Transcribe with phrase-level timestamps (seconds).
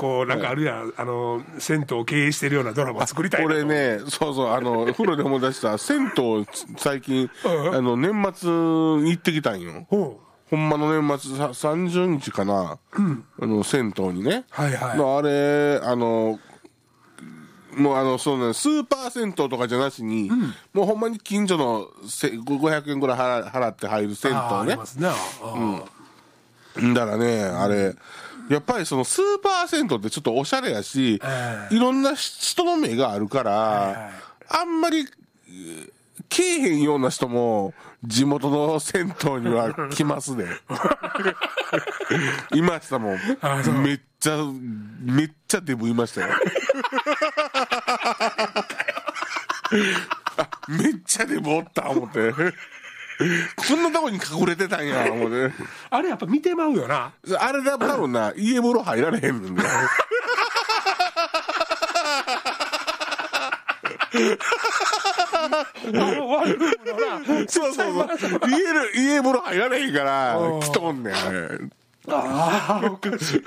[0.00, 3.54] こうなんかあるやん、あの銭湯を経営してるようなドラマ作りたいなと。
[3.54, 6.46] 俺ね、そうそう、あの、 風呂で思い出した、銭湯、
[6.78, 7.74] 最近、うん。
[7.74, 9.86] あの、年末行ってきたんよ。
[9.90, 10.18] ほ
[10.48, 12.78] ほんまの年末さ30日かな、
[13.40, 14.46] あの、銭湯にね。
[14.48, 14.96] はいはい。
[14.96, 16.40] のあれ、あの、
[17.76, 20.30] もうあの、そうね、スーパー銭湯とかじゃなしに、
[20.72, 24.72] もうほんまに近所のせ500円ぐらい払払って入る銭湯ね。
[24.72, 25.10] りますね、
[26.74, 26.94] うん。
[26.94, 27.94] だからね、あれ、
[28.50, 35.06] やっぱりそのスーパー銭湯ってちょっとおしゃれやし、ええいろんな人の目があるから、はいあんまり、
[35.46, 35.92] えー
[36.28, 40.44] けえへんような人も、地元の銭湯には来ますね。
[42.54, 43.18] いましたもん。
[43.82, 44.36] めっちゃ、
[45.02, 46.28] めっちゃデブいましたよ。
[50.36, 52.32] あ、めっちゃデブおった、思って。
[53.68, 55.52] こんなとこに隠れてたんや、 思って。
[55.90, 59.68] あれやっぱ見てまうよなあれだ、多分な、家風呂入られへんねんだよ。
[67.48, 68.40] そうそうそう。
[68.48, 71.58] 家の、家風呂入られへんから、来とんねん、あれ。
[72.08, 73.42] ああおかしい